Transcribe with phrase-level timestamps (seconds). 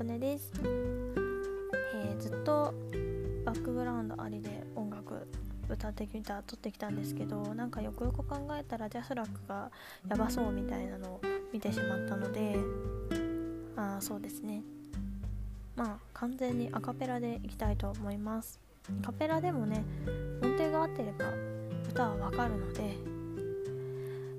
[0.00, 2.72] プネです、えー、ずっと
[3.44, 5.26] バックグラウンドありで音楽
[5.68, 9.70] 歌ってきた撮ってきたんですけどなんかよくよく考えたらジャスラックが
[10.08, 11.20] やばそうみたいなのを
[11.52, 12.56] 見てしまったので
[13.76, 14.62] あそうですね。
[15.76, 18.58] まあ完全にアカペラでいきたいと思います。
[19.02, 19.84] カペラでもね
[20.42, 21.26] 音程が合ってれば
[21.90, 22.96] 歌はわかるので、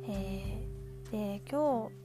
[0.07, 2.00] えー、で今日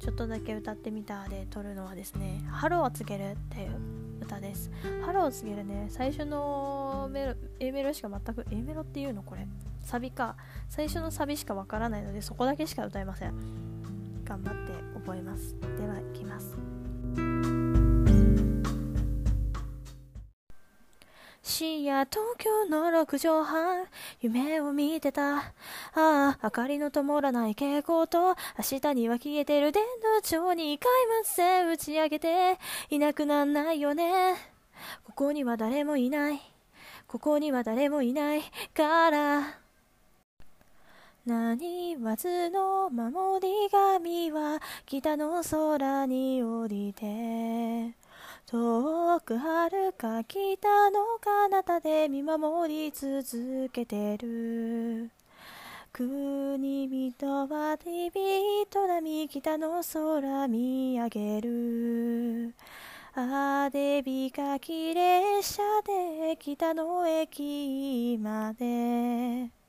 [0.00, 3.76] ちょっとだけ歌ってみたで撮るのはですね「ハローを告げる」っていう
[4.22, 4.70] 歌です。
[5.04, 9.22] ハローを告げるね最初のメロ A メロしか全く A メロっていうの？
[9.22, 9.46] これ。
[9.80, 10.36] サビか。
[10.68, 13.34] 最初のサビしかわからないのでそこだけしか歌えません。
[14.24, 15.54] 頑張って覚えます。
[15.60, 15.96] では
[21.42, 23.86] 深夜東京の6畳半。
[24.20, 25.38] 夢を見てた。
[25.38, 25.52] あ
[25.94, 32.58] あ明かりの灯らない蛍光と明日には消えてる電動帳に買いません打ち上げて。
[32.90, 34.34] いなくなんないよね。
[35.04, 36.40] ここには誰もいない。
[37.06, 38.42] ここには誰もいない。
[38.74, 39.60] から。
[41.24, 47.94] 何わずの守り神は北の空に降りて。
[48.50, 55.12] 遠く遥か北の彼方で見守り続けてる。
[55.92, 62.54] 国人は日々と波北の空見上げる。
[63.14, 69.59] あでびかき列車で北の駅まで。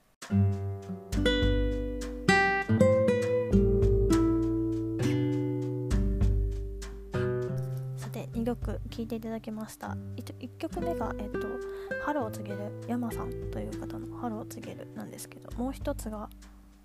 [8.42, 9.96] 2曲聴いていただきました。
[10.18, 11.48] 1曲目が、えっと
[12.04, 16.28] 「春を告げる山さん」という方の「春を告げる」なんですけどもう一つが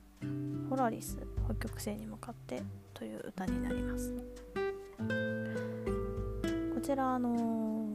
[0.69, 4.15] 「ホラリス北極星に向かって」という歌になります。
[6.75, 7.89] こちらあの、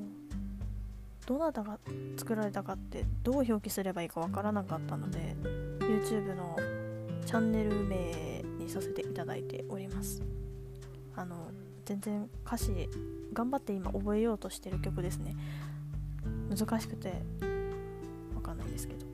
[1.25, 1.79] どなたが
[2.17, 5.33] 作られたかってどう表記すればいいかわからなかったので
[5.79, 6.57] YouTube の
[7.25, 10.21] チャンネル名にさせていただいております。
[11.15, 11.51] あの
[11.91, 12.71] 全然歌詞
[13.33, 15.35] 頑張って今覚えようとしてる曲ですね。
[16.49, 17.21] 難しくて
[18.33, 19.05] わかんないですけど。